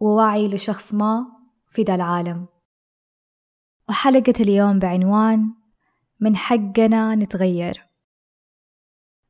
ووعي 0.00 0.48
لشخص 0.48 0.94
ما 0.94 1.26
في 1.70 1.82
ذا 1.82 1.94
العالم. 1.94 2.46
وحلقة 3.88 4.34
اليوم 4.40 4.78
بعنوان 4.78 5.54
من 6.20 6.36
حقنا 6.36 7.14
نتغير 7.14 7.88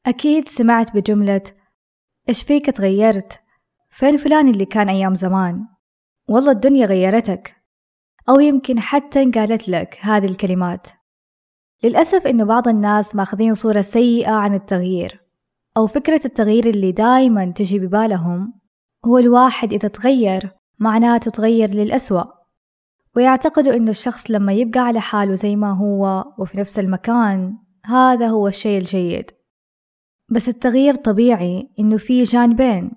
أكيد 0.07 0.49
سمعت 0.49 0.97
بجملة 0.97 1.43
إيش 2.29 2.43
فيك 2.43 2.67
تغيرت؟ 2.67 3.41
فين 3.91 4.17
فلان 4.17 4.49
اللي 4.49 4.65
كان 4.65 4.89
أيام 4.89 5.15
زمان؟ 5.15 5.67
والله 6.29 6.51
الدنيا 6.51 6.87
غيرتك 6.87 7.57
أو 8.29 8.41
يمكن 8.41 8.81
حتى 8.81 9.31
قالت 9.31 9.69
لك 9.69 9.99
هذه 10.01 10.27
الكلمات. 10.27 10.87
للأسف 11.85 12.27
إنه 12.27 12.45
بعض 12.45 12.69
الناس 12.69 13.15
ماخذين 13.17 13.55
صورة 13.55 13.81
سيئة 13.81 14.33
عن 14.33 14.55
التغيير 14.55 15.21
أو 15.77 15.87
فكرة 15.87 16.21
التغيير 16.25 16.67
اللي 16.67 16.93
دايما 16.93 17.51
تجي 17.51 17.79
ببالهم 17.79 18.61
هو 19.07 19.19
الواحد 19.19 19.73
إذا 19.73 19.89
تغير 19.89 20.58
معناته 20.79 21.31
تغير 21.31 21.71
للأسوأ. 21.71 22.25
ويعتقدوا 23.17 23.75
إنه 23.75 23.91
الشخص 23.91 24.31
لما 24.31 24.53
يبقى 24.53 24.81
على 24.81 25.01
حاله 25.01 25.35
زي 25.35 25.57
ما 25.57 25.73
هو 25.73 26.25
وفي 26.39 26.59
نفس 26.59 26.79
المكان 26.79 27.57
هذا 27.85 28.27
هو 28.27 28.49
الشيء 28.49 28.79
الجيد. 28.79 29.31
بس 30.29 30.49
التغيير 30.49 30.95
طبيعي 30.95 31.71
إنه 31.79 31.97
فيه 31.97 32.25
جانبين 32.25 32.93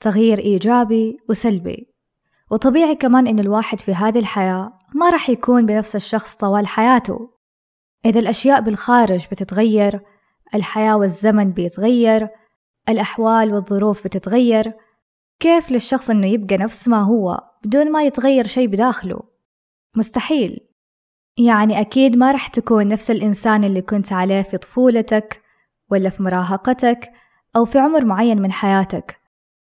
تغيير 0.00 0.38
إيجابي 0.38 1.16
وسلبي. 1.28 1.92
وطبيعي 2.50 2.94
كمان 2.94 3.26
إن 3.26 3.38
الواحد 3.38 3.80
في 3.80 3.94
هذه 3.94 4.18
الحياة 4.18 4.78
ما 4.94 5.10
راح 5.10 5.30
يكون 5.30 5.66
بنفس 5.66 5.96
الشخص 5.96 6.36
طوال 6.36 6.66
حياته. 6.66 7.30
إذا 8.06 8.20
الأشياء 8.20 8.60
بالخارج 8.60 9.26
بتتغير 9.32 10.00
الحياة 10.54 10.96
والزمن 10.96 11.52
بيتغير 11.52 12.28
الأحوال 12.88 13.54
والظروف 13.54 14.04
بتتغير 14.04 14.72
كيف 15.40 15.70
للشخص 15.70 16.10
إنه 16.10 16.26
يبقى 16.26 16.56
نفس 16.56 16.88
ما 16.88 17.02
هو 17.02 17.40
بدون 17.64 17.92
ما 17.92 18.02
يتغير 18.02 18.46
شيء 18.46 18.66
بداخله؟ 18.68 19.22
مستحيل. 19.96 20.60
يعني 21.38 21.80
أكيد 21.80 22.16
ما 22.16 22.32
رح 22.32 22.48
تكون 22.48 22.88
نفس 22.88 23.10
الإنسان 23.10 23.64
اللي 23.64 23.82
كنت 23.82 24.12
عليه 24.12 24.42
في 24.42 24.58
طفولتك 24.58 25.42
ولا 25.90 26.10
في 26.10 26.22
مراهقتك 26.22 27.12
أو 27.56 27.64
في 27.64 27.78
عمر 27.78 28.04
معين 28.04 28.42
من 28.42 28.52
حياتك. 28.52 29.20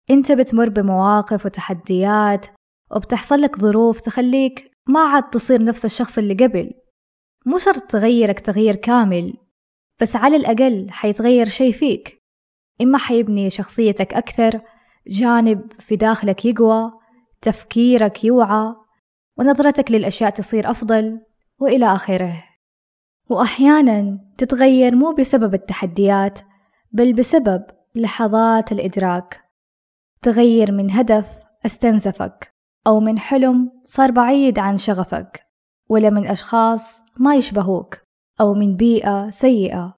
أنت 0.09 0.31
بتمر 0.31 0.69
بمواقف 0.69 1.45
وتحديات 1.45 2.47
وبتحصل 2.95 3.41
لك 3.41 3.59
ظروف 3.59 4.01
تخليك 4.01 4.71
ما 4.87 4.99
عاد 4.99 5.29
تصير 5.29 5.63
نفس 5.63 5.85
الشخص 5.85 6.17
اللي 6.17 6.33
قبل. 6.33 6.71
مو 7.45 7.57
شرط 7.57 7.81
تغيرك 7.81 8.39
تغيير 8.39 8.75
كامل 8.75 9.33
بس 10.01 10.15
على 10.15 10.35
الأقل 10.35 10.87
حيتغير 10.89 11.47
شي 11.47 11.73
فيك. 11.73 12.21
إما 12.81 12.97
حيبني 12.97 13.49
شخصيتك 13.49 14.13
أكثر 14.13 14.61
جانب 15.07 15.71
في 15.79 15.95
داخلك 15.95 16.45
يقوى 16.45 16.91
تفكيرك 17.41 18.23
يوعى 18.23 18.75
ونظرتك 19.37 19.91
للأشياء 19.91 20.29
تصير 20.29 20.71
أفضل 20.71 21.19
وإلى 21.59 21.85
آخره. 21.85 22.43
وأحيانا 23.29 24.19
تتغير 24.37 24.95
مو 24.95 25.13
بسبب 25.13 25.53
التحديات 25.53 26.39
بل 26.91 27.13
بسبب 27.13 27.63
لحظات 27.95 28.71
الإدراك. 28.71 29.41
تغير 30.21 30.71
من 30.71 30.91
هدف 30.91 31.25
استنزفك 31.65 32.53
أو 32.87 32.99
من 32.99 33.19
حلم 33.19 33.71
صار 33.85 34.11
بعيد 34.11 34.59
عن 34.59 34.77
شغفك 34.77 35.41
ولا 35.89 36.09
من 36.09 36.27
أشخاص 36.27 37.01
ما 37.19 37.35
يشبهوك 37.35 37.97
أو 38.41 38.53
من 38.53 38.75
بيئة 38.75 39.29
سيئة. 39.29 39.95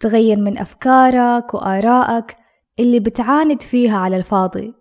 تغير 0.00 0.40
من 0.40 0.58
أفكارك 0.58 1.54
وآرائك 1.54 2.36
اللي 2.78 3.00
بتعاند 3.00 3.62
فيها 3.62 3.98
على 3.98 4.16
الفاضي. 4.16 4.74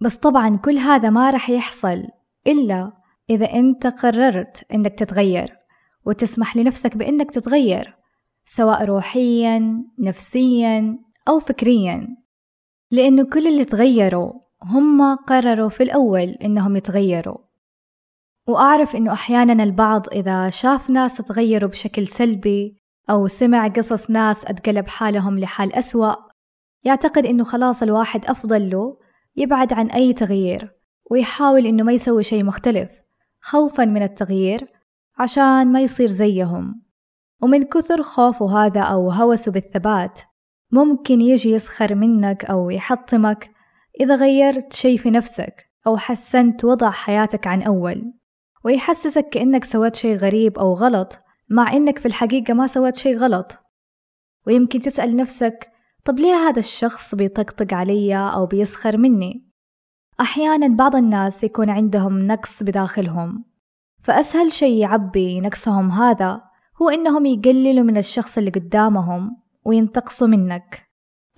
بس 0.00 0.16
طبعا 0.16 0.56
كل 0.56 0.76
هذا 0.78 1.10
ما 1.10 1.30
رح 1.30 1.50
يحصل 1.50 2.02
إلا 2.46 2.92
إذا 3.30 3.46
أنت 3.52 3.86
قررت 3.86 4.64
إنك 4.74 4.98
تتغير 4.98 5.56
وتسمح 6.06 6.56
لنفسك 6.56 6.96
بإنك 6.96 7.30
تتغير 7.30 7.96
سواء 8.46 8.84
روحيا 8.84 9.84
نفسيا 9.98 10.98
أو 11.28 11.38
فكريا. 11.38 12.08
لأنه 12.90 13.24
كل 13.24 13.46
اللي 13.46 13.64
تغيروا 13.64 14.32
هم 14.64 15.14
قرروا 15.14 15.68
في 15.68 15.82
الأول 15.82 16.28
إنهم 16.28 16.76
يتغيروا. 16.76 17.38
وأعرف 18.48 18.96
إنه 18.96 19.12
أحيانا 19.12 19.62
البعض 19.62 20.08
إذا 20.08 20.50
شاف 20.50 20.90
ناس 20.90 21.16
تغيروا 21.16 21.70
بشكل 21.70 22.06
سلبي 22.06 22.76
أو 23.10 23.26
سمع 23.26 23.68
قصص 23.68 24.10
ناس 24.10 24.44
أتقلب 24.44 24.88
حالهم 24.88 25.38
لحال 25.38 25.72
أسوأ 25.72 26.31
يعتقد 26.84 27.26
إنه 27.26 27.44
خلاص 27.44 27.82
الواحد 27.82 28.24
أفضل 28.24 28.70
له 28.70 28.96
يبعد 29.36 29.72
عن 29.72 29.90
أي 29.90 30.12
تغيير 30.12 30.72
ويحاول 31.10 31.66
إنه 31.66 31.82
ما 31.82 31.92
يسوي 31.92 32.22
شيء 32.22 32.44
مختلف 32.44 32.90
خوفا 33.40 33.84
من 33.84 34.02
التغيير 34.02 34.66
عشان 35.18 35.72
ما 35.72 35.80
يصير 35.80 36.08
زيهم. 36.08 36.82
ومن 37.42 37.62
كثر 37.62 38.02
خوفه 38.02 38.64
هذا 38.64 38.80
أو 38.80 39.10
هوسه 39.10 39.52
بالثبات 39.52 40.20
ممكن 40.70 41.20
يجي 41.20 41.50
يسخر 41.50 41.94
منك 41.94 42.44
أو 42.44 42.70
يحطمك 42.70 43.50
إذا 44.00 44.14
غيرت 44.14 44.72
شيء 44.72 44.98
في 44.98 45.10
نفسك 45.10 45.66
أو 45.86 45.96
حسنت 45.96 46.64
وضع 46.64 46.90
حياتك 46.90 47.46
عن 47.46 47.62
أول. 47.62 48.12
ويحسسك 48.64 49.28
كأنك 49.28 49.64
سويت 49.64 49.96
شيء 49.96 50.16
غريب 50.16 50.58
أو 50.58 50.72
غلط 50.72 51.18
مع 51.50 51.72
إنك 51.72 51.98
في 51.98 52.06
الحقيقة 52.06 52.54
ما 52.54 52.66
سويت 52.66 52.96
شيء 52.96 53.16
غلط. 53.16 53.58
ويمكن 54.46 54.80
تسأل 54.80 55.16
نفسك 55.16 55.71
طب 56.04 56.18
ليه 56.18 56.34
هذا 56.34 56.58
الشخص 56.58 57.14
بيطقطق 57.14 57.74
علي 57.74 58.16
أو 58.16 58.46
بيسخر 58.46 58.96
مني؟ 58.96 59.52
أحيانا 60.20 60.76
بعض 60.76 60.96
الناس 60.96 61.44
يكون 61.44 61.70
عندهم 61.70 62.26
نقص 62.26 62.62
بداخلهم 62.62 63.44
فأسهل 64.02 64.52
شيء 64.52 64.76
يعبي 64.76 65.40
نقصهم 65.40 65.90
هذا 65.90 66.42
هو 66.82 66.88
إنهم 66.88 67.26
يقللوا 67.26 67.84
من 67.84 67.96
الشخص 67.96 68.38
اللي 68.38 68.50
قدامهم 68.50 69.36
وينتقصوا 69.64 70.28
منك 70.28 70.88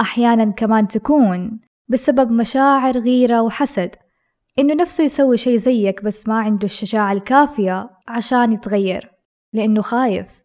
أحيانا 0.00 0.44
كمان 0.44 0.88
تكون 0.88 1.60
بسبب 1.88 2.32
مشاعر 2.32 2.98
غيرة 2.98 3.42
وحسد 3.42 3.90
إنه 4.58 4.74
نفسه 4.74 5.04
يسوي 5.04 5.36
شي 5.36 5.58
زيك 5.58 6.04
بس 6.04 6.28
ما 6.28 6.38
عنده 6.40 6.64
الشجاعة 6.64 7.12
الكافية 7.12 7.90
عشان 8.08 8.52
يتغير 8.52 9.10
لأنه 9.52 9.82
خايف 9.82 10.44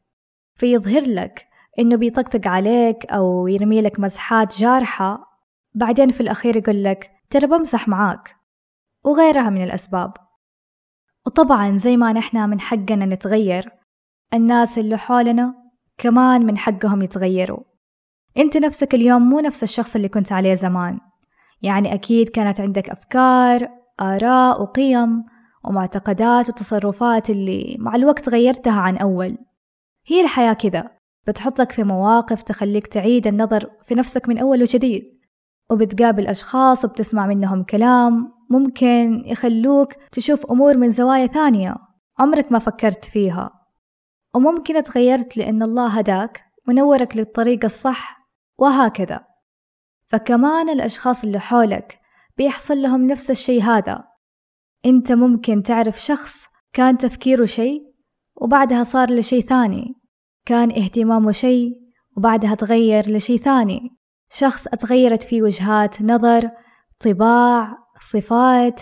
فيظهر 0.55 1.01
لك 1.01 1.48
إنه 1.79 1.95
بيطقطق 1.95 2.47
عليك 2.47 3.05
أو 3.05 3.47
يرمي 3.47 3.81
لك 3.81 3.99
مزحات 3.99 4.57
جارحة 4.57 5.29
بعدين 5.75 6.11
في 6.11 6.21
الأخير 6.21 6.57
يقول 6.57 6.83
لك 6.83 7.11
ترى 7.29 7.47
بمزح 7.47 7.87
معاك. 7.87 8.35
وغيرها 9.05 9.49
من 9.49 9.63
الأسباب. 9.63 10.13
وطبعا 11.25 11.77
زي 11.77 11.97
ما 11.97 12.13
نحنا 12.13 12.47
من 12.47 12.59
حقنا 12.59 13.05
نتغير 13.05 13.71
الناس 14.33 14.77
اللي 14.77 14.97
حولنا 14.97 15.53
كمان 15.97 16.45
من 16.45 16.57
حقهم 16.57 17.01
يتغيروا. 17.01 17.63
أنت 18.37 18.57
نفسك 18.57 18.93
اليوم 18.93 19.21
مو 19.29 19.39
نفس 19.39 19.63
الشخص 19.63 19.95
اللي 19.95 20.09
كنت 20.09 20.31
عليه 20.31 20.55
زمان. 20.55 20.99
يعني 21.61 21.93
أكيد 21.93 22.29
كانت 22.29 22.61
عندك 22.61 22.89
أفكار 22.89 23.69
آراء 24.01 24.61
وقيم 24.61 25.23
ومعتقدات 25.65 26.49
وتصرفات 26.49 27.29
اللي 27.29 27.77
مع 27.79 27.95
الوقت 27.95 28.29
غيرتها 28.29 28.81
عن 28.81 28.97
أول. 28.97 29.37
هي 30.05 30.21
الحياة 30.21 30.53
كذا. 30.53 30.98
بتحطك 31.29 31.71
في 31.71 31.83
مواقف 31.83 32.41
تخليك 32.41 32.87
تعيد 32.87 33.27
النظر 33.27 33.69
في 33.83 33.95
نفسك 33.95 34.29
من 34.29 34.37
أول 34.37 34.61
وجديد 34.61 35.03
وبتقابل 35.71 36.27
أشخاص 36.27 36.85
وبتسمع 36.85 37.27
منهم 37.27 37.63
كلام 37.63 38.33
ممكن 38.49 39.23
يخلوك 39.25 39.93
تشوف 40.11 40.45
أمور 40.51 40.77
من 40.77 40.91
زوايا 40.91 41.27
ثانية 41.27 41.75
عمرك 42.19 42.51
ما 42.51 42.59
فكرت 42.59 43.05
فيها 43.05 43.59
وممكن 44.35 44.83
تغيرت 44.83 45.37
لأن 45.37 45.63
الله 45.63 45.87
هداك 45.87 46.45
ونورك 46.67 47.17
للطريق 47.17 47.65
الصح 47.65 48.19
وهكذا. 48.57 49.25
فكمان 50.07 50.69
الأشخاص 50.69 51.23
اللي 51.23 51.39
حولك 51.39 51.99
بيحصل 52.37 52.81
لهم 52.81 53.07
نفس 53.07 53.29
الشي 53.29 53.61
هذا. 53.61 54.03
أنت 54.85 55.11
ممكن 55.11 55.63
تعرف 55.63 56.01
شخص 56.01 56.45
كان 56.73 56.97
تفكيره 56.97 57.45
شي 57.45 57.81
وبعدها 58.35 58.83
صار 58.83 59.11
لشي 59.11 59.41
ثاني. 59.41 59.98
كان 60.49 60.71
اهتمامه 60.71 61.31
شي 61.31 61.73
وبعدها 62.17 62.55
تغير 62.55 63.09
لشي 63.09 63.37
ثاني. 63.37 63.97
شخص 64.31 64.67
أتغيرت 64.67 65.23
فيه 65.23 65.41
وجهات 65.41 66.01
نظر 66.01 66.49
طباع 66.99 67.77
صفات 68.11 68.81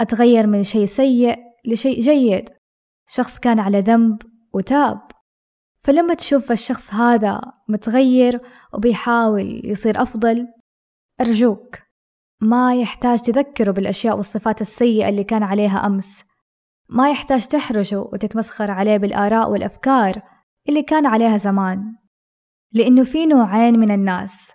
أتغير 0.00 0.46
من 0.46 0.64
شيء 0.64 0.86
سيء 0.86 1.36
لشيء 1.66 2.00
جيد. 2.00 2.48
شخص 3.08 3.38
كان 3.38 3.58
على 3.58 3.80
ذنب 3.80 4.22
وتاب. 4.54 5.00
فلما 5.80 6.14
تشوف 6.14 6.52
الشخص 6.52 6.94
هذا 6.94 7.40
متغير 7.68 8.40
وبيحاول 8.74 9.60
يصير 9.64 10.02
أفضل 10.02 10.48
أرجوك 11.20 11.76
ما 12.40 12.74
يحتاج 12.74 13.20
تذكره 13.20 13.70
بالأشياء 13.70 14.16
والصفات 14.16 14.60
السيئة 14.60 15.08
اللي 15.08 15.24
كان 15.24 15.42
عليها 15.42 15.86
أمس. 15.86 16.22
ما 16.88 17.10
يحتاج 17.10 17.46
تحرجه 17.46 18.00
وتتمسخر 18.00 18.70
عليه 18.70 18.96
بالآراء 18.96 19.50
والأفكار. 19.50 20.31
اللي 20.68 20.82
كان 20.82 21.06
عليها 21.06 21.36
زمان. 21.36 21.94
لأنه 22.72 23.04
في 23.04 23.26
نوعين 23.26 23.78
من 23.78 23.90
الناس. 23.90 24.50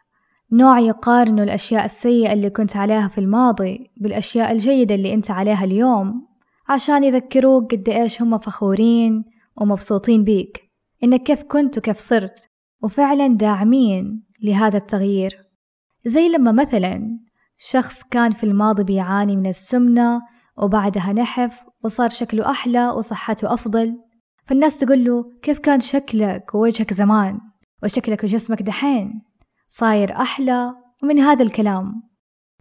نوع 0.51 0.80
يقارنوا 0.80 1.44
الأشياء 1.44 1.86
السيئة 1.86 2.33
اللي 2.33 2.50
كنت 2.50 2.77
عليها 2.77 3.07
في 3.07 3.18
الماضي 3.18 3.92
بالأشياء 4.01 4.51
الجيدة 4.51 4.95
اللي 4.95 5.13
أنت 5.13 5.31
عليها 5.31 5.63
اليوم 5.63 6.27
عشان 6.69 7.04
يذكروك 7.04 7.71
قد 7.71 7.89
إيش 7.89 8.21
هم 8.21 8.38
فخورين 8.38 9.24
ومبسوطين 9.62 10.24
بيك. 10.24 10.62
إنك 11.04 11.24
كيف 11.24 11.44
كنت 11.44 11.77
وكيف 11.77 11.98
صرت. 11.98 12.50
وفعلا 12.83 13.27
داعمين 13.27 14.24
لهذا 14.44 14.77
التغيير. 14.77 15.38
زي 16.06 16.30
لما 16.30 16.51
مثلا 16.51 17.19
شخص 17.57 18.03
كان 18.12 18.31
في 18.31 18.44
الماضي 18.44 18.83
بيعاني 18.83 19.36
من 19.36 19.48
السمنة 19.48 20.21
وبعدها 20.57 21.13
نحف 21.13 21.65
وصار 21.83 22.10
شكله 22.10 22.50
أحلى 22.50 22.89
وصحته 22.89 23.53
أفضل. 23.53 24.06
فالناس 24.48 24.78
تقول 24.78 25.06
له 25.06 25.32
كيف 25.42 25.60
كان 25.60 25.80
شكلك 25.80 26.56
ووجهك 26.56 26.94
زمان 26.94 27.40
وشكلك 27.84 28.24
وجسمك 28.24 28.62
دحين؟ 28.62 29.22
صاير 29.70 30.12
أحلى 30.12 30.74
ومن 31.04 31.20
هذا 31.20 31.44
الكلام. 31.44 32.04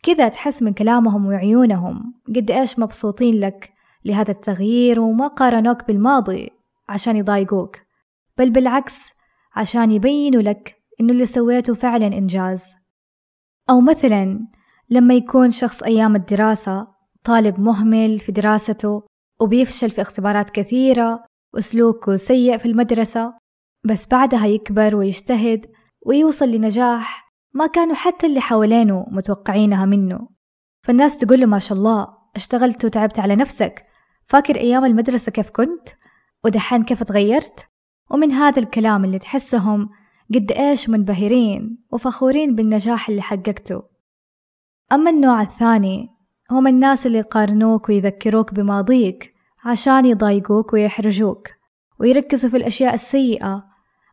كذا 0.03 0.29
تحس 0.29 0.62
من 0.62 0.73
كلامهم 0.73 1.27
وعيونهم. 1.27 2.15
قد 2.37 2.50
إيش 2.50 2.79
مبسوطين 2.79 3.41
لك 3.41 3.73
لهذا 4.05 4.31
التغيير 4.31 5.00
وما 5.00 5.27
قارنوك 5.27 5.87
بالماضي 5.87 6.50
عشان 6.88 7.17
يضايقوك 7.17 7.77
بل 8.38 8.50
بالعكس 8.50 8.99
عشان 9.56 9.91
يبينوا 9.91 10.43
لك 10.43 10.77
إنه 11.00 11.12
اللي 11.12 11.27
سويته 11.27 11.75
فعلا 11.75 12.06
إنجاز. 12.06 12.75
أو 13.71 13.81
مثلا 13.81 14.47
لما 14.91 15.15
يكون 15.15 15.50
شخص 15.50 15.83
أيام 15.83 16.17
الدراسة 16.17 16.88
طالب 17.25 17.61
مهمل 17.61 18.21
في 18.21 18.33
دراسته 18.33 19.03
وبيفشل 19.41 19.91
في 19.91 20.00
اختبارات 20.00 20.50
كثيرة 20.50 21.25
وسلوكه 21.54 22.16
سيء 22.16 22.58
في 22.58 22.66
المدرسة 22.66 23.34
بس 23.84 24.06
بعدها 24.08 24.46
يكبر 24.46 24.96
ويجتهد 24.96 25.66
ويوصل 26.06 26.48
لنجاح 26.48 27.32
ما 27.54 27.66
كانوا 27.66 27.94
حتى 27.94 28.26
اللي 28.26 28.40
حوالينه 28.40 29.06
متوقعينها 29.10 29.84
منه 29.84 30.28
فالناس 30.82 31.19
تقول 31.19 31.40
له 31.40 31.46
ما 31.46 31.58
شاء 31.58 31.78
الله 31.78 32.08
اشتغلت 32.37 32.84
وتعبت 32.84 33.19
على 33.19 33.37
نفسك 33.37 33.87
فاكر 34.26 34.56
أيام 34.56 34.84
المدرسة 34.84 35.32
كيف 35.32 35.50
كنت؟ 35.50 35.88
ودحين 36.44 36.84
كيف 36.84 37.02
تغيرت؟ 37.02 37.66
ومن 38.10 38.32
هذا 38.32 38.62
الكلام 38.62 39.04
اللي 39.04 39.19
تحسهم 39.19 39.88
قد 40.34 40.52
إيش 40.52 40.88
منبهرين 40.88 41.84
وفخورين 41.92 42.54
بالنجاح 42.54 43.08
اللي 43.08 43.22
حققته 43.22 43.82
أما 44.92 45.10
النوع 45.10 45.42
الثاني 45.42 46.08
هم 46.50 46.66
الناس 46.66 47.06
اللي 47.06 47.19
يقارنوك 47.19 47.88
ويذكروك 47.88 48.54
بماضيك 48.54 49.36
عشان 49.66 50.06
يضايقوك 50.06 50.72
ويحرجوك 50.72 51.48
ويركزوا 52.00 52.50
في 52.50 52.56
الأشياء 52.56 52.94
السيئة 52.94 53.64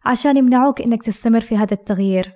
عشان 0.06 0.38
يمنعوك 0.38 0.82
إنك 0.82 1.04
تستمر 1.04 1.42
في 1.42 1.58
هذا 1.58 1.74
التغيير. 1.74 2.34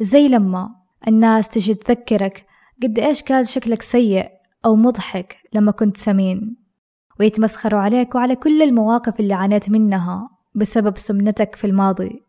زي 0.00 0.28
لما 0.28 0.68
الناس 1.08 1.48
تجي 1.48 1.74
تذكرك 1.74 2.46
قد 2.82 2.98
إيش 2.98 3.22
كان 3.22 3.44
شكلك 3.44 3.82
سيء 3.82 4.30
أو 4.64 4.76
مضحك 4.76 5.36
لما 5.52 5.72
كنت 5.72 5.96
سمين 5.96 6.56
ويتمسخروا 7.20 7.80
عليك 7.80 8.14
وعلى 8.14 8.36
كل 8.36 8.62
المواقف 8.62 9.20
اللي 9.20 9.34
عانيت 9.34 9.70
منها 9.70 10.28
بسبب 10.54 10.98
سمنتك 10.98 11.56
في 11.56 11.66
الماضي. 11.66 12.22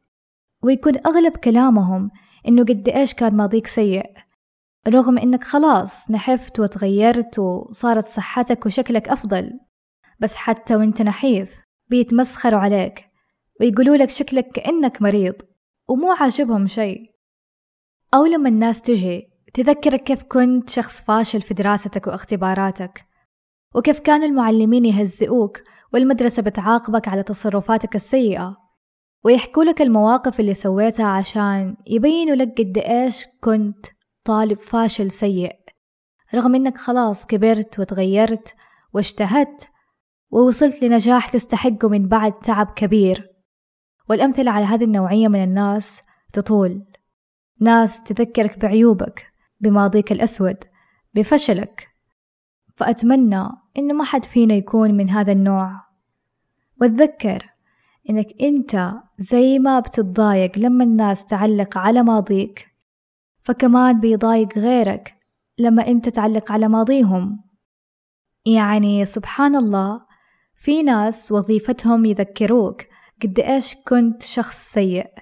ويكون 0.63 0.97
أغلب 1.05 1.37
كلامهم 1.37 2.11
إنه 2.47 2.61
قد 2.63 2.89
إيش 2.89 3.13
كان 3.13 3.35
ماضيك 3.35 3.67
سيء 3.67 4.11
رغم 4.87 5.17
إنك 5.17 5.43
خلاص 5.43 6.11
نحفت 6.11 6.59
وتغيرت 6.59 7.39
وصارت 7.39 8.05
صحتك 8.05 8.65
وشكلك 8.65 9.09
أفضل. 9.09 9.66
بس 10.19 10.35
حتى 10.35 10.75
وإنت 10.75 11.01
نحيف 11.01 11.61
بيتمسخروا 11.87 12.59
عليك 12.59 13.09
ويقولوا 13.61 13.97
لك 13.97 14.09
شكلك 14.09 14.47
كأنك 14.47 15.01
مريض 15.01 15.35
ومو 15.89 16.11
عاجبهم 16.11 16.67
شيء. 16.67 17.17
أو 18.13 18.25
لما 18.25 18.49
الناس 18.49 18.81
تجي 18.81 19.29
تذكرك 19.53 20.03
كيف 20.03 20.23
كنت 20.23 20.69
شخص 20.69 21.03
فاشل 21.03 21.41
في 21.41 21.53
دراستك 21.53 22.07
واختباراتك 22.07 23.05
وكيف 23.75 23.99
كانوا 23.99 24.27
المعلمين 24.27 24.85
يهزئوك 24.85 25.57
والمدرسة 25.93 26.41
بتعاقبك 26.41 27.07
على 27.07 27.23
تصرفاتك 27.23 27.95
السيئة 27.95 28.57
ويحكوا 29.25 29.63
لك 29.63 29.81
المواقف 29.81 30.39
اللي 30.39 30.53
سويتها 30.53 31.05
عشان 31.05 31.75
يبينوا 31.87 32.35
لك 32.35 32.61
قد 32.61 32.77
إيش 32.77 33.25
كنت 33.43 33.85
طالب 34.23 34.57
فاشل 34.57 35.11
سيء 35.11 35.55
رغم 36.35 36.55
إنك 36.55 36.77
خلاص 36.77 37.25
كبرت 37.25 37.79
وتغيرت 37.79 38.55
واجتهدت 38.93 39.69
ووصلت 40.29 40.83
لنجاح 40.83 41.29
تستحقه 41.29 41.89
من 41.89 42.07
بعد 42.07 42.33
تعب 42.39 42.67
كبير. 42.75 43.29
والأمثلة 44.09 44.51
على 44.51 44.65
هذه 44.65 44.83
النوعية 44.83 45.27
من 45.27 45.43
الناس 45.43 46.01
تطول. 46.33 46.85
ناس 47.61 48.03
تذكرك 48.03 48.59
بعيوبك 48.59 49.25
بماضيك 49.59 50.11
الأسود 50.11 50.57
بفشلك. 51.13 51.87
فأتمنى 52.75 53.49
إنه 53.77 53.93
ما 53.93 54.03
حد 54.03 54.25
فينا 54.25 54.53
يكون 54.53 54.97
من 54.97 55.09
هذا 55.09 55.31
النوع. 55.31 55.71
وتذكر 56.81 57.49
إنك 58.09 58.41
أنت 58.41 58.93
زي 59.19 59.59
ما 59.59 59.79
بتتضايق 59.79 60.57
لما 60.57 60.83
الناس 60.83 61.25
تعلق 61.25 61.77
على 61.77 62.03
ماضيك. 62.03 62.67
فكمان 63.43 63.99
بيضايق 63.99 64.57
غيرك 64.57 65.15
لما 65.59 65.87
أنت 65.87 66.09
تعلق 66.09 66.51
على 66.51 66.67
ماضيهم. 66.67 67.43
يعني 68.45 69.05
سبحان 69.05 69.55
الله 69.55 70.06
في 70.57 70.83
ناس 70.83 71.31
وظيفتهم 71.31 72.05
يذكروك 72.05 72.81
قد 73.23 73.39
إيش 73.39 73.75
كنت 73.75 74.23
شخص 74.23 74.73
سيء 74.73 75.13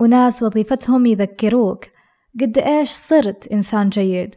وناس 0.00 0.42
وظيفتهم 0.42 1.06
يذكروك 1.06 1.84
قد 2.40 2.58
إيش 2.58 2.90
صرت 2.90 3.48
إنسان 3.48 3.88
جيد 3.88 4.34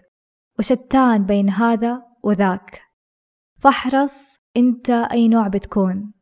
وشتان 0.59 1.25
بين 1.25 1.49
هذا 1.49 2.03
وذاك. 2.23 2.81
فاحرص 3.59 4.35
أنت 4.57 4.89
أي 4.89 5.27
نوع 5.27 5.47
بتكون 5.47 6.13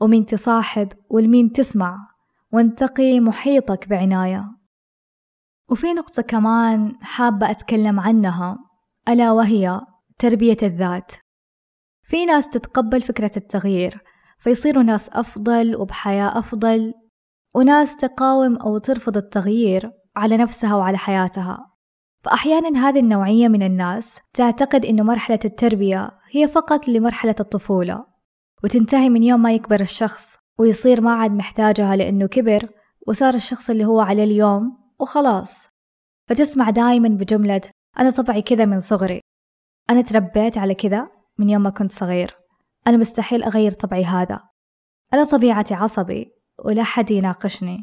ومين 0.00 0.26
تصاحب 0.26 0.88
والمين 1.10 1.52
تسمع 1.52 1.96
وانتقي 2.52 3.20
محيطك 3.20 3.88
بعناية. 3.88 4.44
وفي 5.70 5.86
نقطة 5.86 6.22
كمان 6.22 6.96
حابة 7.02 7.50
أتكلم 7.50 8.00
عنها 8.00 8.58
ألا 9.08 9.32
وهي 9.32 9.80
تربية 10.18 10.56
الذات. 10.62 11.12
في 12.08 12.26
ناس 12.26 12.48
تتقبل 12.48 13.00
فكرة 13.00 13.30
التغيير 13.36 14.02
فيصيروا 14.38 14.82
ناس 14.82 15.08
أفضل 15.08 15.76
وبحياة 15.76 16.38
أفضل 16.38 16.92
وناس 17.54 17.96
تقاوم 17.96 18.56
أو 18.56 18.78
ترفض 18.78 19.16
التغيير 19.16 19.90
على 20.16 20.36
نفسها 20.36 20.76
وعلى 20.76 20.98
حياتها. 20.98 21.66
فأحيانا 22.24 22.88
هذه 22.88 22.98
النوعية 22.98 23.48
من 23.48 23.62
الناس 23.62 24.18
تعتقد 24.34 24.84
أن 24.84 25.06
مرحلة 25.06 25.38
التربية 25.44 26.10
هي 26.30 26.48
فقط 26.48 26.88
لمرحلة 26.88 27.34
الطفولة 27.40 28.04
وتنتهي 28.64 29.08
من 29.08 29.22
يوم 29.22 29.42
ما 29.42 29.52
يكبر 29.52 29.80
الشخص 29.80 30.36
ويصير 30.58 31.00
ما 31.00 31.12
عاد 31.14 31.30
محتاجها 31.30 31.96
لأنه 31.96 32.26
كبر 32.26 32.68
وصار 33.08 33.34
الشخص 33.34 33.70
اللي 33.70 33.84
هو 33.84 34.00
عليه 34.00 34.24
اليوم 34.24 34.78
وخلاص. 35.00 35.68
فتسمع 36.28 36.70
دايما 36.70 37.08
بجملة 37.08 37.62
أنا 37.98 38.10
طبعي 38.10 38.42
كذا 38.42 38.64
من 38.64 38.80
صغري 38.80 39.20
أنا 39.90 40.00
تربيت 40.02 40.58
على 40.58 40.74
كذا 40.74 41.17
من 41.38 41.50
يوم 41.50 41.62
ما 41.62 41.70
كنت 41.70 41.92
صغير. 41.92 42.36
أنا 42.86 42.96
مستحيل 42.96 43.42
أغير 43.42 43.72
طبعي 43.72 44.04
هذا. 44.04 44.40
أنا 45.14 45.24
طبيعتي 45.24 45.74
عصبي 45.74 46.32
ولا 46.64 46.82
حد 46.82 47.10
يناقشني. 47.10 47.78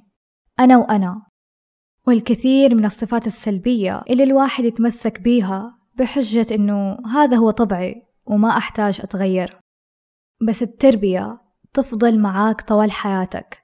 أنا 0.59 0.77
وأنا. 0.77 1.21
والكثير 2.07 2.75
من 2.75 2.85
الصفات 2.85 3.27
السلبية 3.27 4.03
اللي 4.09 4.23
الواحد 4.23 4.63
يتمسك 4.63 5.19
بيها 5.19 5.79
بحجة 5.95 6.45
إنه 6.51 6.97
هذا 7.13 7.37
هو 7.37 7.51
طبعي 7.51 8.01
وما 8.27 8.57
أحتاج 8.57 9.01
أتغير. 9.01 9.59
بس 10.47 10.61
التربية 10.61 11.41
تفضل 11.73 12.19
معاك 12.19 12.61
طوال 12.61 12.91
حياتك. 12.91 13.61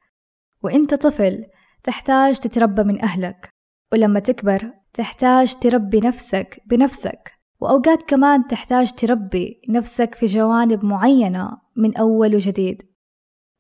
وإنت 0.64 0.94
طفل 0.94 1.46
تحتاج 1.84 2.40
تتربى 2.40 2.84
من 2.84 3.02
أهلك. 3.04 3.50
ولما 3.92 4.20
تكبر 4.20 4.72
تحتاج 4.94 5.56
تربي 5.56 6.00
نفسك 6.00 6.62
بنفسك. 6.66 7.41
وأوقات 7.62 8.04
كمان 8.04 8.48
تحتاج 8.48 8.92
تربي 8.92 9.60
نفسك 9.70 10.16
في 10.16 10.26
جوانب 10.26 10.86
معينة 10.86 11.58
من 11.76 11.98
أول 11.98 12.36
وجديد 12.36 12.82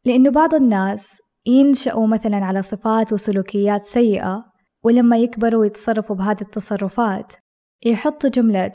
لأنه 0.05 0.31
بعض 0.31 0.55
الناس 0.55 1.21
ينشأوا 1.45 2.07
مثلا 2.07 2.37
على 2.37 2.61
صفات 2.61 3.13
وسلوكيات 3.13 3.85
سيئة 3.85 4.45
ولما 4.83 5.17
يكبروا 5.17 5.61
ويتصرفوا 5.61 6.15
بهذه 6.15 6.41
التصرفات 6.41 7.33
يحطوا 7.85 8.29
جملة 8.29 8.71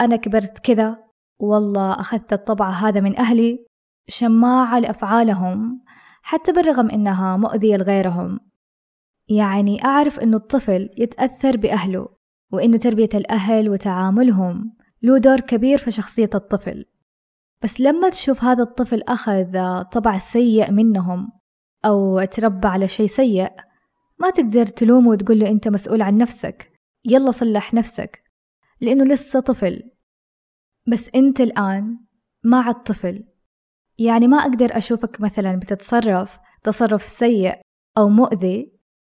أنا 0.00 0.16
كبرت 0.16 0.58
كذا 0.58 1.06
والله 1.38 1.92
أخذت 1.92 2.32
الطبع 2.32 2.70
هذا 2.70 3.00
من 3.00 3.16
أهلي 3.18 3.66
شماعة 4.08 4.78
لأفعالهم 4.78 5.80
حتى 6.22 6.52
بالرغم 6.52 6.90
إنها 6.90 7.36
مؤذية 7.36 7.76
لغيرهم. 7.76 8.40
يعني 9.28 9.84
أعرف 9.84 10.20
إنه 10.20 10.36
الطفل 10.36 10.88
يتأثر 10.98 11.56
بأهله. 11.56 12.08
وإنه 12.52 12.76
تربية 12.76 13.08
الأهل 13.14 13.70
وتعاملهم 13.70 14.76
له 15.02 15.18
دور 15.18 15.40
كبير 15.40 15.78
في 15.78 15.90
شخصية 15.90 16.30
الطفل. 16.34 16.84
بس 17.62 17.80
لما 17.80 18.08
تشوف 18.08 18.44
هذا 18.44 18.62
الطفل 18.62 19.02
أخذ 19.02 19.82
طبع 19.82 20.18
سيء 20.18 20.70
منهم 20.70 21.32
أو 21.84 22.24
تربى 22.24 22.68
على 22.68 22.88
شيء 22.88 23.06
سيء 23.06 23.52
ما 24.18 24.30
تقدر 24.30 24.66
تلومه 24.66 25.08
وتقول 25.08 25.38
له 25.38 25.48
أنت 25.48 25.68
مسؤول 25.68 26.02
عن 26.02 26.16
نفسك 26.16 26.72
يلا 27.04 27.30
صلح 27.30 27.74
نفسك 27.74 28.22
لأنه 28.80 29.04
لسه 29.04 29.40
طفل. 29.40 29.90
بس 30.86 31.10
أنت 31.14 31.40
الآن 31.40 31.98
مع 32.44 32.70
الطفل. 32.70 33.24
يعني 33.98 34.28
ما 34.28 34.36
أقدر 34.36 34.76
أشوفك 34.76 35.20
مثلا 35.20 35.56
بتتصرف 35.56 36.38
تصرف 36.62 37.08
سيء 37.08 37.60
أو 37.98 38.08
مؤذي 38.08 38.72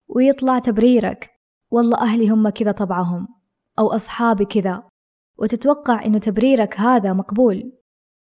ويطلع 0.09 0.59
تبريرك. 0.59 1.31
والله 1.73 1.99
أهلي 1.99 2.29
هم 2.31 2.49
كذا 2.49 2.73
طبعهم 2.73 3.29
أو 3.79 3.93
أصحابي 3.93 4.45
كذا. 4.45 4.83
وتتوقع 5.39 6.05
إنه 6.05 6.19
تبريرك 6.19 6.81
هذا 6.81 7.13
مقبول. 7.13 7.73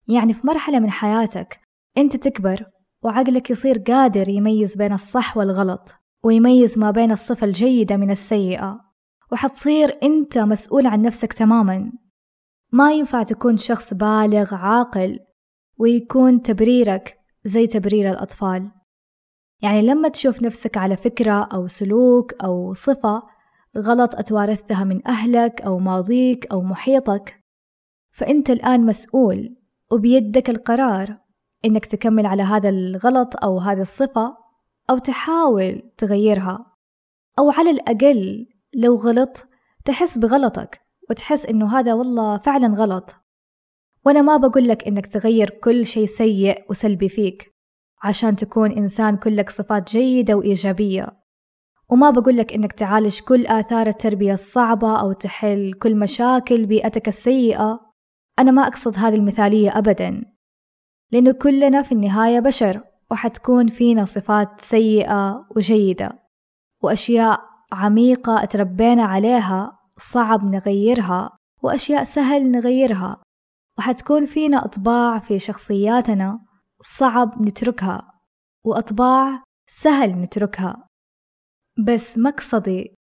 يعني 0.08 0.34
في 0.34 0.48
مرحلة 0.48 0.80
من 0.80 0.90
حياتك 0.90 1.60
أنت 1.98 2.16
تكبر 2.16 2.66
وعقلك 3.04 3.50
يصير 3.50 3.78
قادر 3.78 4.30
يميز 4.30 4.76
بين 4.76 4.94
الصح 4.94 5.38
والغلط 5.38 5.96
ويميز 6.24 6.80
ما 6.80 6.92
بين 6.92 7.12
الصفة 7.12 7.48
الجيدة 7.48 7.98
من 7.98 8.12
السيئة. 8.12 8.80
وحتصير 9.32 9.98
أنت 10.04 10.38
مسؤول 10.38 10.88
عن 10.88 11.02
نفسك 11.02 11.34
تماما. 11.34 11.92
ما 12.72 12.94
ينفع 12.94 13.24
تكون 13.24 13.58
شخص 13.58 13.94
بالغ 13.94 14.56
عاقل 14.56 15.20
ويكون 15.78 16.42
تبريرك 16.42 17.18
زي 17.46 17.68
تبرير 17.68 18.10
الأطفال. 18.10 18.72
يعني 19.62 19.82
لما 19.82 20.10
تشوف 20.10 20.42
نفسك 20.42 20.78
على 20.78 20.98
فكرة 20.98 21.44
أو 21.54 21.68
سلوك 21.68 22.34
أو 22.34 22.74
صفة 22.74 23.24
غلط 23.78 24.16
أتوارثتها 24.16 24.84
من 24.84 25.08
أهلك 25.08 25.62
أو 25.62 25.80
ماضيك 25.80 26.52
أو 26.52 26.62
محيطك. 26.62 27.44
فأنت 28.12 28.50
الآن 28.50 28.86
مسؤول 28.86 29.56
وبيدك 29.92 30.50
القرار 30.50 31.18
إنك 31.66 31.86
تكمل 31.86 32.26
على 32.26 32.44
هذا 32.44 32.70
الغلط 32.70 33.44
أو 33.44 33.60
هذه 33.60 33.82
الصفة 33.82 34.38
أو 34.90 34.98
تحاول 34.98 35.92
تغيرها. 35.98 36.66
أو 37.40 37.52
على 37.52 37.70
الأقل 37.70 38.48
لو 38.76 38.96
غلط 38.96 39.48
تحس 39.86 40.18
بغلطك 40.18 40.82
وتحس 41.10 41.46
إنه 41.46 41.80
هذا 41.80 41.94
والله 41.94 42.38
فعلا 42.38 42.68
غلط. 42.68 43.16
وأنا 44.06 44.22
ما 44.22 44.38
بقول 44.38 44.68
لك 44.68 44.88
إنك 44.88 45.08
تغير 45.08 45.50
كل 45.50 45.86
شيء 45.86 46.06
سيء 46.06 46.66
وسلبي 46.70 47.10
فيك 47.10 47.52
عشان 48.04 48.36
تكون 48.36 48.72
إنسان 48.72 49.18
كلك 49.18 49.50
صفات 49.50 49.92
جيدة 49.92 50.34
وإيجابية. 50.34 51.21
وما 51.92 52.10
بقول 52.10 52.38
لك 52.38 52.54
إنك 52.54 52.74
تعالج 52.74 53.20
كل 53.20 53.48
آثار 53.48 53.88
التربية 53.88 54.34
الصعبة 54.34 55.00
أو 55.00 55.12
تحل 55.12 55.74
كل 55.74 56.00
مشاكل 56.00 56.66
بيئتك 56.66 57.08
السيئة. 57.08 57.80
أنا 58.40 58.52
ما 58.52 58.68
أقصد 58.68 58.98
هذه 58.98 59.16
المثالية 59.16 59.78
أبدا 59.78 60.24
لأنه 61.12 61.32
كلنا 61.32 61.82
في 61.82 61.92
النهاية 61.92 62.40
بشر 62.40 62.82
وحتكون 63.12 63.68
فينا 63.68 64.06
صفات 64.06 64.62
سيئة 64.62 65.48
وجيدة 65.56 66.20
وأشياء 66.84 67.42
عميقة 67.72 68.44
اتربينا 68.44 69.04
عليها 69.04 69.80
صعب 69.98 70.46
نغيرها 70.46 71.38
وأشياء 71.64 72.04
سهل 72.04 72.52
نغيرها 72.52 73.22
وحتكون 73.78 74.26
فينا 74.26 74.66
أطباع 74.66 75.20
في 75.20 75.40
شخصياتنا 75.40 76.40
صعب 76.98 77.42
نتركها 77.42 78.12
وأطباع 78.66 79.44
سهل 79.82 80.10
نتركها. 80.10 80.91
بس 81.78 82.18
مقصدي 82.18 82.96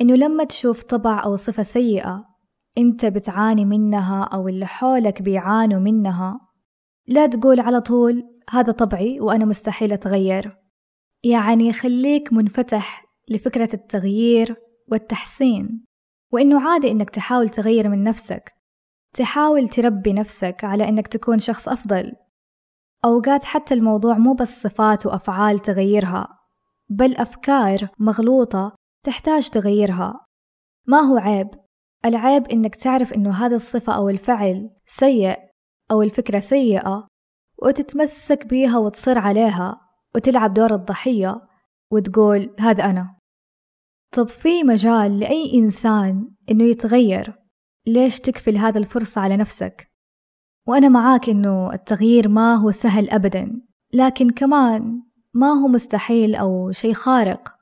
إنه 0.00 0.14
لما 0.14 0.44
تشوف 0.44 0.82
طبع 0.82 1.24
أو 1.24 1.36
صفة 1.36 1.62
سيئة 1.62 2.24
أنت 2.78 3.06
بتعاني 3.06 3.64
منها 3.64 4.24
أو 4.24 4.48
اللي 4.48 4.66
حولك 4.66 5.22
بيعانوا 5.22 5.80
منها 5.80 6.40
لا 7.06 7.26
تقول 7.26 7.60
على 7.60 7.80
طول 7.80 8.24
هذا 8.50 8.72
طبعي 8.72 9.20
وأنا 9.20 9.44
مستحيل 9.44 9.92
أتغير. 9.92 10.56
يعني 11.24 11.72
خليك 11.72 12.32
منفتح 12.32 13.04
لفكرة 13.28 13.68
التغيير 13.74 14.56
والتحسين 14.88 15.84
وإنه 16.32 16.70
عادي 16.70 16.90
إنك 16.90 17.10
تحاول 17.10 17.48
تغير 17.48 17.88
من 17.88 18.04
نفسك. 18.04 18.52
تحاول 19.14 19.68
تربي 19.68 20.12
نفسك 20.12 20.64
على 20.64 20.88
إنك 20.88 21.08
تكون 21.08 21.38
شخص 21.38 21.68
أفضل. 21.68 22.12
أوقات 23.04 23.44
حتى 23.44 23.74
الموضوع 23.74 24.18
مو 24.18 24.34
بس 24.34 24.62
صفات 24.62 25.06
وأفعال 25.06 25.58
تغيرها. 25.58 26.38
بل 26.94 27.16
أفكار 27.16 27.88
مغلوطة 27.98 28.74
تحتاج 29.04 29.48
تغيرها 29.48 30.26
ما 30.86 31.00
هو 31.00 31.16
عيب؟ 31.16 31.48
العيب 32.04 32.46
إنك 32.46 32.76
تعرف 32.76 33.12
إنه 33.12 33.30
هذا 33.30 33.56
الصفة 33.56 33.92
أو 33.92 34.08
الفعل 34.08 34.70
سيء 34.86 35.38
أو 35.90 36.02
الفكرة 36.02 36.38
سيئة 36.38 37.08
وتتمسك 37.62 38.46
بيها 38.46 38.78
وتصر 38.78 39.18
عليها 39.18 39.80
وتلعب 40.14 40.54
دور 40.54 40.74
الضحية 40.74 41.40
وتقول 41.90 42.54
هذا 42.60 42.84
أنا. 42.84 43.16
طب 44.12 44.28
في 44.28 44.62
مجال 44.62 45.20
لأي 45.20 45.54
إنسان 45.54 46.28
إنه 46.50 46.64
يتغير؟ 46.64 47.34
ليش 47.86 48.20
تكفل 48.20 48.56
هذا 48.56 48.78
الفرصة 48.78 49.20
على 49.20 49.36
نفسك؟ 49.36 49.88
وأنا 50.66 50.88
معاك 50.88 51.28
إنه 51.28 51.72
التغيير 51.72 52.28
ما 52.28 52.54
هو 52.54 52.70
سهل 52.70 53.10
أبدا 53.10 53.62
لكن 53.94 54.30
كمان 54.30 55.02
ما 55.34 55.52
هو 55.52 55.68
مستحيل 55.68 56.34
أو 56.34 56.72
شيء 56.72 56.92
خارق. 56.92 57.54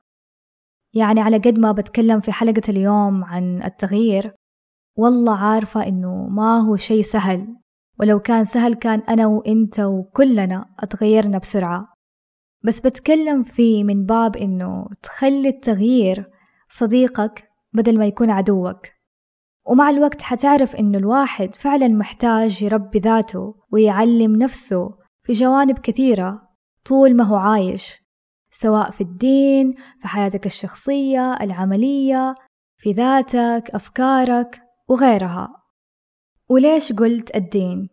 يعني 0.95 1.21
على 1.21 1.37
قد 1.37 1.59
ما 1.59 1.73
بتكلم 1.73 2.21
في 2.21 2.33
حلقة 2.33 2.63
اليوم 2.69 3.25
عن 3.25 3.63
التغيير 3.63 4.35
والله 4.99 5.39
عارفة 5.39 5.87
إنه 5.87 6.29
ما 6.29 6.59
هو 6.59 6.77
شيء 6.77 7.03
سهل. 7.03 7.57
ولو 8.01 8.21
كان 8.21 8.45
سهل 8.45 8.75
كان 8.75 9.01
أنا 9.01 9.27
وإنت 9.27 9.81
وكلنا 9.81 10.75
أتغيرنا 10.81 11.39
بسرعة. 11.39 11.89
بس 12.65 12.81
بتكلم 12.81 13.43
فيه 13.43 13.85
من 13.85 14.05
باب 14.07 14.37
إنه 14.37 14.87
تخلي 15.03 15.49
التغيير 15.49 16.31
صديقك 16.71 17.49
بدل 17.73 17.99
ما 17.99 18.07
يكون 18.07 18.31
عدوك. 18.31 18.87
ومع 19.67 19.91
الوقت 19.91 20.23
حتعرف 20.23 20.77
إنه 20.77 20.99
الواحد 20.99 21.57
فعلا 21.57 21.89
محتاج 21.89 22.63
يربي 22.63 22.99
ذاته 22.99 23.55
ويعلم 23.73 24.37
نفسه 24.37 24.99
في 25.23 25.33
جوانب 25.33 25.79
كثيرة. 25.79 26.52
طول 26.85 27.17
ما 27.17 27.25
هو 27.25 27.37
عايش 27.37 28.03
سواء 28.53 28.91
في 28.91 29.01
الدين 29.01 29.75
في 30.01 30.09
حياتك 30.09 30.47
الشخصية 30.47 31.33
العملية 31.41 32.35
في 32.77 32.93
ذاتك 32.93 33.71
أفكارك 33.75 34.63
وغيرها. 34.89 35.49
وليش 36.49 36.93
قلت 36.93 37.37
الدين؟ 37.37 37.89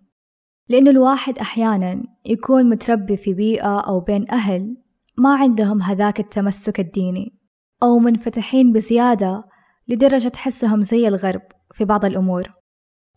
لأنه 0.70 0.92
الواحد 0.92 1.38
أحيانا 1.38 2.04
يكون 2.26 2.70
متربي 2.70 3.18
في 3.18 3.34
بيئة 3.34 3.80
أو 3.80 4.00
بين 4.00 4.32
أهل 4.32 4.78
ما 5.18 5.36
عندهم 5.36 5.82
هذاك 5.82 6.20
التمسك 6.20 6.80
الديني 6.80 7.40
أو 7.84 8.00
منفتحين 8.00 8.74
بزيادة 8.74 9.44
لدرجة 9.88 10.28
تحسهم 10.28 10.82
زي 10.82 11.08
الغرب 11.08 11.42
في 11.74 11.86
بعض 11.86 12.06
الأمور. 12.06 12.52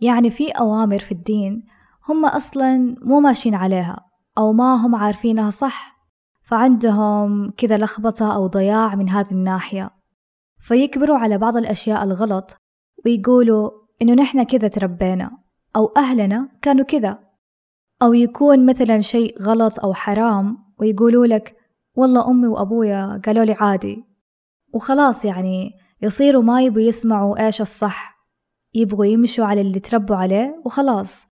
يعني 0.00 0.31
في 0.31 0.50
أوامر 0.50 0.99
في 0.99 1.12
الدين 1.12 1.67
هم 2.09 2.25
أصلا 2.26 2.97
مو 3.02 3.21
ماشيين 3.21 3.55
عليها. 3.55 4.12
أو 4.39 4.53
ما 4.53 4.75
هم 4.75 4.95
عارفينها 4.95 5.51
صح 5.51 5.93
فعندهم 6.43 7.51
كذا 7.51 7.79
لخبطة 7.79 8.35
أو 8.35 8.47
ضياع 8.47 8.95
من 8.95 9.09
هذه 9.09 9.31
الناحية. 9.33 9.91
فيكبروا 10.61 11.17
على 11.17 11.39
بعض 11.39 11.57
الأشياء 11.57 12.05
الغلط 12.05 12.57
ويقولوا 13.07 13.71
إنه 14.03 14.15
نحن 14.15 14.43
كذا 14.43 14.69
تربينا 14.69 15.31
أو 15.77 15.93
أهلنا 15.97 16.49
كانوا 16.62 16.85
كذا. 16.85 17.19
أو 18.03 18.15
يكون 18.15 18.67
مثلا 18.67 19.01
شيء 19.01 19.43
غلط 19.43 19.81
أو 19.81 19.95
حرام 19.95 20.59
ويقولوا 20.81 21.27
لك 21.27 21.57
والله 21.97 22.31
أمي 22.31 22.47
وأبويا 22.47 23.21
قالوا 23.27 23.45
لي 23.45 23.53
عادي. 23.53 24.05
وخلاص 24.75 25.25
يعني 25.25 25.73
يصيروا 26.03 26.43
ما 26.43 26.62
يبوا 26.62 26.81
يسمعوا 26.81 27.47
إيش 27.47 27.61
الصح 27.61 28.27
يبغوا 28.75 29.05
يمشوا 29.05 29.45
على 29.45 29.61
اللي 29.61 29.81
تربوا 29.81 30.17
عليه 30.17 30.62
وخلاص. 30.65 31.27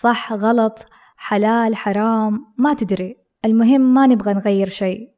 صح 0.00 0.32
غلط 0.32 0.86
حلال 1.22 1.76
حرام 1.76 2.54
ما 2.58 2.74
تدري. 2.74 3.16
المهم 3.44 3.94
ما 3.94 4.06
نبغى 4.06 4.34
نغير 4.34 4.68
شيء. 4.68 5.10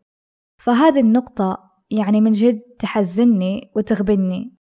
فهذه 0.59 1.01
النقطة 1.01 1.71
يعني 1.91 2.21
من 2.21 2.33
جد 2.33 2.61
تحزني 2.79 3.71
وتغبني. 3.77 4.57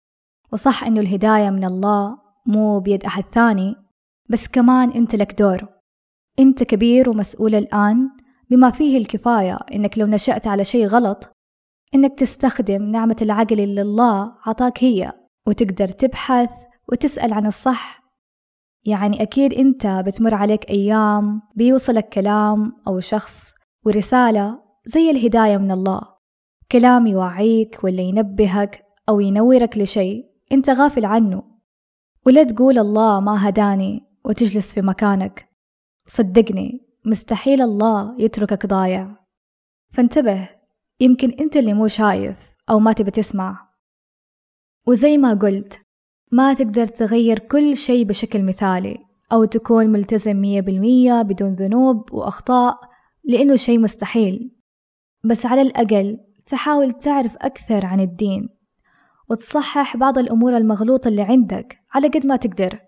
وصح 0.53 0.85
إنه 0.85 1.01
الهداية 1.01 1.51
من 1.51 1.65
الله 1.65 2.19
مو 2.47 2.81
بيد 2.81 3.05
أحد 3.05 3.25
ثاني 3.33 3.77
بس 4.31 4.49
كمان 4.49 4.91
أنت 4.91 5.15
لك 5.15 5.39
دور. 5.39 5.67
أنت 6.39 6.63
كبير 6.63 7.11
ومسؤول 7.11 7.55
الآن 7.55 8.11
بما 8.51 8.71
فيه 8.71 8.97
الكفاية 8.97 9.59
إنك 9.75 9.99
لو 9.99 10.07
نشأت 10.07 10.47
على 10.47 10.65
شيء 10.65 10.87
غلط 10.87 11.33
إنك 11.95 12.19
تستخدم 12.19 12.83
نعمة 12.83 13.17
العقل 13.23 13.61
اللي 13.61 13.83
الله 13.83 14.35
عطاك 14.47 14.85
هي 14.85 15.13
وتقدر 15.49 15.89
تبحث 15.89 16.51
وتسأل 16.89 17.33
عن 17.33 17.47
الصح 17.47 18.00
يعني 18.85 19.23
أكيد 19.23 19.55
أنت 19.55 19.87
بتمر 19.87 20.35
عليك 20.35 20.71
أيام 20.71 21.43
بيوصلك 21.55 22.09
كلام 22.09 22.73
أو 22.89 23.01
شخص 23.01 23.53
ورسالة 23.85 24.63
زي 24.87 25.11
الهداية 25.11 25.57
من 25.57 25.71
الله. 25.71 26.01
كلام 26.73 27.07
يوعيك 27.07 27.85
ولا 27.85 28.01
ينبهك 28.01 28.85
أو 29.09 29.21
ينورك 29.21 29.79
لشيء 29.79 30.25
أنت 30.53 30.71
غافل 30.71 31.05
عنه. 31.05 31.43
ولا 32.27 32.43
تقول 32.43 32.79
الله 32.79 33.21
ما 33.21 33.49
هداني 33.49 34.07
وتجلس 34.25 34.75
في 34.75 34.83
مكانك. 34.83 35.49
صدقني 36.07 36.87
مستحيل 37.05 37.63
الله 37.63 38.15
يتركك 38.19 38.67
ضايع. 38.67 39.17
فانتبه 39.93 40.49
يمكن 41.01 41.31
أنت 41.31 41.57
اللي 41.57 41.75
مو 41.75 41.89
شايف 41.89 42.55
أو 42.71 42.79
ما 42.79 42.93
تبي 42.93 43.11
تسمع. 43.11 43.71
وزي 44.87 45.19
ما 45.19 45.35
قلت 45.35 45.79
ما 46.33 46.55
تقدر 46.55 46.87
تغير 46.87 47.39
كل 47.39 47.77
شيء 47.77 48.05
بشكل 48.05 48.45
مثالي 48.45 48.99
أو 49.33 49.45
تكون 49.45 49.87
ملتزم 49.87 50.37
مية 50.37 50.61
بالمية 50.61 51.23
بدون 51.23 51.55
ذنوب 51.55 52.13
وأخطاء 52.13 52.81
لأنه 53.25 53.57
شيء 53.57 53.79
مستحيل. 53.81 54.57
بس 55.25 55.47
على 55.47 55.63
الأقل 55.63 56.19
تحاول 56.47 56.93
تعرف 56.93 57.37
أكثر 57.37 57.87
عن 57.87 58.01
الدين 58.01 58.49
وتصحح 59.31 59.97
بعض 59.97 60.19
الأمور 60.19 60.57
المغلوطة 60.57 61.09
اللي 61.09 61.23
عندك 61.23 61.79
على 61.95 62.09
قد 62.09 62.27
ما 62.27 62.37
تقدر. 62.37 62.81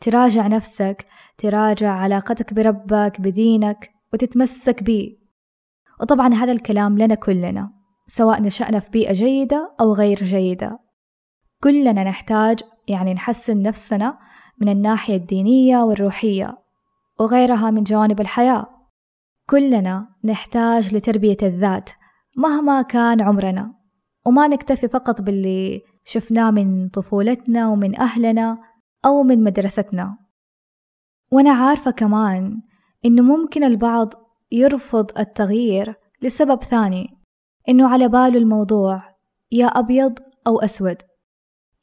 تراجع 0.00 0.46
نفسك 0.46 1.06
تراجع 1.38 1.90
علاقتك 1.90 2.54
بربك 2.54 3.20
بدينك 3.20 3.90
وتتمسك 4.12 4.82
بيه. 4.82 5.18
وطبعا 6.00 6.34
هذا 6.34 6.52
الكلام 6.52 6.98
لنا 6.98 7.14
كلنا 7.14 7.72
سواء 8.06 8.42
نشأنا 8.42 8.80
في 8.80 8.90
بيئة 8.90 9.12
جيدة 9.12 9.74
أو 9.80 9.92
غير 9.92 10.16
جيدة. 10.16 10.78
كلنا 11.62 12.04
نحتاج 12.04 12.60
يعني 12.88 13.14
نحسن 13.14 13.62
نفسنا 13.62 14.18
من 14.60 14.68
الناحية 14.68 15.16
الدينية 15.16 15.78
والروحية 15.78 16.58
وغيرها 17.20 17.70
من 17.70 17.82
جوانب 17.82 18.20
الحياة. 18.20 18.66
كلنا 19.50 20.08
نحتاج 20.24 20.94
لتربية 20.94 21.36
الذات 21.42 21.90
مهما 22.36 22.82
كان 22.82 23.20
عمرنا 23.20 23.74
وما 24.26 24.48
نكتفي 24.48 24.88
فقط 24.88 25.20
باللي 25.20 25.82
شفناه 26.04 26.50
من 26.50 26.88
طفولتنا 26.88 27.68
ومن 27.68 28.00
أهلنا 28.00 28.58
أو 29.04 29.22
من 29.22 29.44
مدرستنا. 29.44 30.18
وأنا 31.32 31.50
عارفة 31.50 31.90
كمان 31.90 32.62
إنه 33.04 33.22
ممكن 33.22 33.64
البعض 33.64 34.14
يرفض 34.52 35.18
التغيير 35.18 35.94
لسبب 36.22 36.62
ثاني 36.62 37.18
إنه 37.68 37.88
على 37.88 38.08
باله 38.08 38.38
الموضوع 38.38 39.02
يا 39.52 39.66
أبيض 39.66 40.18
أو 40.46 40.60
أسود. 40.60 41.02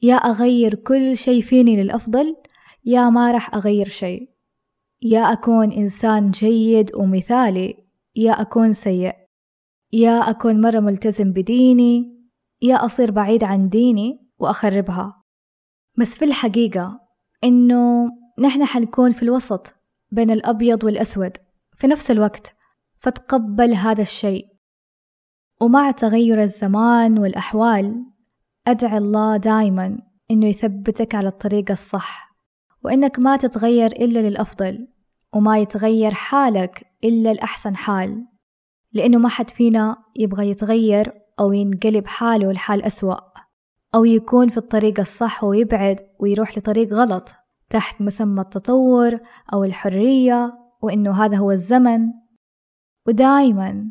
يا 0.02 0.14
أغير 0.14 0.74
كل 0.74 1.16
شي 1.16 1.42
فيني 1.42 1.82
للأفضل 1.82 2.36
يا 2.84 3.10
ما 3.10 3.32
رح 3.32 3.54
أغير 3.54 3.88
شي. 3.88 4.28
يا 5.02 5.32
أكون 5.32 5.72
إنسان 5.72 6.30
جيد 6.30 6.94
ومثالي 6.94 7.86
يا 8.16 8.32
أكون 8.32 8.72
سيء. 8.72 9.14
يا 9.92 10.30
أكون 10.30 10.60
مرة 10.60 10.80
ملتزم 10.80 11.32
بديني 11.32 12.20
يا 12.62 12.84
أصير 12.84 13.10
بعيد 13.10 13.44
عن 13.44 13.68
ديني 13.68 14.28
وأخربها. 14.38 15.22
بس 15.98 16.16
في 16.16 16.24
الحقيقة 16.24 17.00
إنه 17.44 18.08
نحن 18.38 18.64
حنكون 18.64 19.12
في 19.12 19.22
الوسط 19.22 19.74
بين 20.12 20.30
الأبيض 20.30 20.84
والأسود 20.84 21.36
في 21.76 21.86
نفس 21.86 22.10
الوقت 22.10 22.56
فتقبل 22.98 23.74
هذا 23.74 24.02
الشيء. 24.02 24.46
ومع 25.60 25.90
تغير 25.90 26.42
الزمان 26.42 27.18
والأحوال 27.18 28.09
أدعي 28.70 28.98
الله 28.98 29.36
دايما 29.36 29.98
إنه 30.30 30.46
يثبتك 30.46 31.14
على 31.14 31.28
الطريق 31.28 31.70
الصح 31.70 32.30
وإنك 32.84 33.18
ما 33.18 33.36
تتغير 33.36 33.86
إلا 33.86 34.28
للأفضل 34.28 34.88
وما 35.34 35.58
يتغير 35.58 36.14
حالك 36.14 36.86
إلا 37.04 37.30
الأحسن 37.30 37.76
حال 37.76 38.26
لأنه 38.92 39.18
ما 39.18 39.28
حد 39.28 39.50
فينا 39.50 39.96
يبغى 40.16 40.50
يتغير 40.50 41.12
أو 41.40 41.52
ينقلب 41.52 42.06
حاله 42.06 42.52
لحال 42.52 42.82
أسوأ 42.82 43.30
أو 43.94 44.04
يكون 44.04 44.48
في 44.48 44.56
الطريق 44.56 45.00
الصح 45.00 45.44
ويبعد 45.44 46.00
ويروح 46.20 46.58
لطريق 46.58 46.94
غلط 46.94 47.28
تحت 47.70 48.00
مسمى 48.00 48.40
التطور 48.40 49.18
أو 49.52 49.64
الحرية 49.64 50.52
وإنه 50.82 51.24
هذا 51.24 51.36
هو 51.36 51.50
الزمن. 51.50 52.00
ودايما 53.06 53.90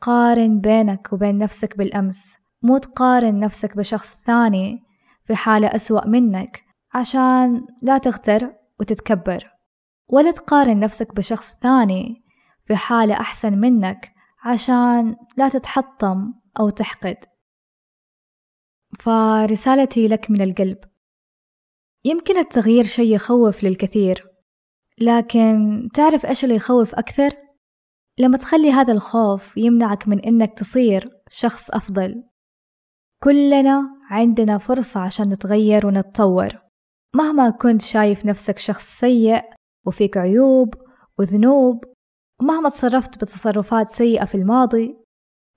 قارن 0.00 0.60
بينك 0.60 1.12
وبين 1.12 1.38
نفسك 1.38 1.78
بالأمس. 1.78 2.37
مو 2.62 2.78
تقارن 2.78 3.40
نفسك 3.40 3.76
بشخص 3.76 4.16
ثاني 4.26 4.82
في 5.22 5.36
حالة 5.36 5.66
أسوأ 5.68 6.06
منك 6.06 6.64
عشان 6.94 7.66
لا 7.82 7.98
تغتر 7.98 8.54
وتتكبر 8.80 9.50
ولا 10.08 10.30
تقارن 10.30 10.80
نفسك 10.80 11.14
بشخص 11.14 11.52
ثاني 11.62 12.24
في 12.60 12.76
حالة 12.76 13.14
أحسن 13.14 13.58
منك 13.58 14.12
عشان 14.44 15.16
لا 15.36 15.48
تتحطم 15.48 16.34
أو 16.60 16.70
تحقد. 16.70 17.16
فرسالتي 19.00 20.08
لك 20.08 20.30
من 20.30 20.42
القلب. 20.42 20.78
يمكن 22.04 22.38
التغيير 22.38 22.84
شي 22.84 23.14
يخوف 23.14 23.64
للكثير 23.64 24.26
لكن 25.00 25.88
تعرف 25.94 26.26
إيش 26.26 26.44
اللي 26.44 26.54
يخوف 26.54 26.94
أكثر؟ 26.94 27.36
لما 28.18 28.36
تخلي 28.36 28.72
هذا 28.72 28.92
الخوف 28.92 29.56
يمنعك 29.56 30.08
من 30.08 30.20
إنك 30.20 30.58
تصير 30.58 31.10
شخص 31.30 31.70
أفضل. 31.70 32.24
كلنا 33.22 33.98
عندنا 34.10 34.58
فرصة 34.58 35.00
عشان 35.00 35.28
نتغير 35.28 35.86
ونتطور. 35.86 36.48
مهما 37.16 37.50
كنت 37.50 37.82
شايف 37.82 38.26
نفسك 38.26 38.58
شخص 38.58 39.00
سيء 39.00 39.42
وفيك 39.86 40.16
عيوب 40.16 40.74
وذنوب 41.18 41.84
ومهما 42.42 42.68
تصرفت 42.68 43.18
بتصرفات 43.24 43.90
سيئة 43.90 44.24
في 44.24 44.34
الماضي 44.34 44.96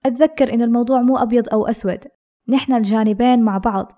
أتذكر 0.06 0.54
إن 0.54 0.62
الموضوع 0.62 1.02
مو 1.02 1.17
أبيض 1.17 1.50
أو 1.50 1.65
أسود. 1.65 2.00
نحن 2.50 2.74
الجانبين 2.74 3.43
مع 3.43 3.58
بعض. 3.58 3.91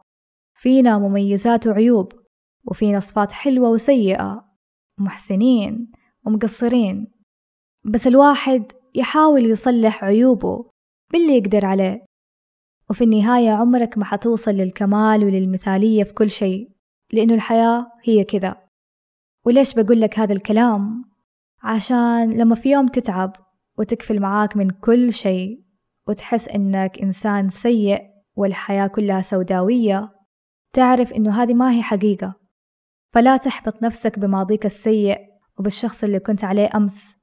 فينا 0.55 0.97
مميزات 0.97 1.67
وعيوب 1.67 2.13
وفينا 2.67 2.99
صفات 2.99 3.31
حلوة 3.31 3.69
وسيئة 3.69 4.45
محسنين 4.99 5.91
ومقصرين. 6.25 7.11
بس 7.85 8.07
الواحد 8.07 8.71
يحاول 8.95 9.45
يصلح 9.45 10.03
عيوبه 10.03 10.69
باللي 11.11 11.37
يقدر 11.37 11.65
عليه. 11.65 12.05
وفي 12.89 13.03
النهاية 13.03 13.51
عمرك 13.51 13.97
ما 13.97 14.05
حتوصل 14.05 14.51
للكمال 14.51 15.25
وللمثالية 15.25 16.03
في 16.03 16.13
كل 16.13 16.29
شيء 16.29 16.69
لأنه 17.13 17.33
الحياة 17.33 17.87
هي 18.03 18.23
كذا 18.23 18.55
وليش 19.45 19.73
بقول 19.73 20.01
لك 20.01 20.19
هذا 20.19 20.33
الكلام؟ 20.33 21.05
عشان 21.63 22.31
لما 22.31 22.55
في 22.55 22.71
يوم 22.71 22.87
تتعب 22.87 23.35
وتكفل 23.77 24.19
معاك 24.19 24.57
من 24.57 24.69
كل 24.69 25.13
شيء 25.13 25.63
وتحس 26.07 26.47
إنك 26.47 26.99
إنسان 27.01 27.49
سيء 27.49 28.01
والحياة 28.35 28.87
كلها 28.87 29.21
سوداوية 29.21 30.09
تعرف 30.73 31.13
إنه 31.13 31.43
هذه 31.43 31.53
ما 31.53 31.71
هي 31.71 31.81
حقيقة 31.81 32.33
فلا 33.13 33.37
تحبط 33.37 33.83
نفسك 33.83 34.19
بماضيك 34.19 34.65
السيء 34.65 35.17
وبالشخص 35.59 36.03
اللي 36.03 36.19
كنت 36.19 36.43
عليه 36.43 36.69
أمس 36.75 37.15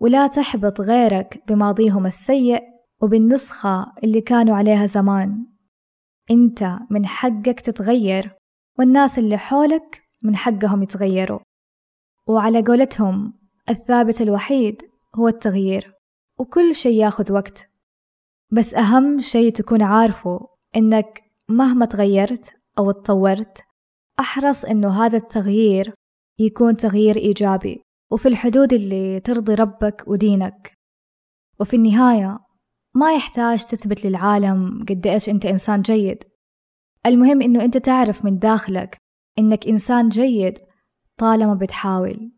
ولا 0.00 0.26
تحبط 0.26 0.80
غيرك 0.80 1.42
بماضيهم 1.48 2.06
السيء 2.06 2.62
وبالنسخة 3.02 3.92
اللي 4.04 4.20
كانوا 4.20 4.56
عليها 4.56 4.86
زمان. 4.86 5.46
انت 6.30 6.78
من 6.90 7.06
حقك 7.06 7.60
تتغير 7.60 8.36
والناس 8.78 9.18
اللي 9.18 9.38
حولك 9.38 10.02
من 10.24 10.36
حقهم 10.36 10.82
يتغيروا. 10.82 11.40
وعلى 12.26 12.62
قولتهم 12.62 13.34
الثابت 13.70 14.20
الوحيد 14.20 14.82
هو 15.14 15.28
التغيير 15.28 15.94
وكل 16.38 16.74
شي 16.74 16.96
ياخذ 16.96 17.32
وقت. 17.32 17.70
بس 18.52 18.74
أهم 18.74 19.20
شي 19.20 19.50
تكون 19.50 19.82
عارفه 19.82 20.48
إنك 20.76 21.22
مهما 21.48 21.86
تغيرت 21.86 22.52
أو 22.78 22.90
تطورت 22.90 23.58
أحرص 24.20 24.64
إنه 24.64 25.04
هذا 25.04 25.16
التغيير 25.16 25.94
يكون 26.38 26.76
تغيير 26.76 27.16
إيجابي 27.16 27.82
وفي 28.12 28.28
الحدود 28.28 28.72
اللي 28.72 29.20
ترضي 29.20 29.54
ربك 29.54 30.04
ودينك. 30.06 30.72
وفي 31.60 31.76
النهاية 31.76 32.38
ما 32.94 33.14
يحتاج 33.14 33.64
تثبت 33.64 34.06
للعالم 34.06 34.84
قد 34.88 35.06
إيش 35.06 35.28
أنت 35.28 35.46
إنسان 35.46 35.82
جيد. 35.82 36.24
المهم 37.06 37.42
إنه 37.42 37.64
أنت 37.64 37.76
تعرف 37.76 38.24
من 38.24 38.38
داخلك 38.38 38.96
إنك 39.38 39.66
إنسان 39.66 40.08
جيد 40.08 40.58
طالما 41.16 41.54
بتحاول. 41.54 42.32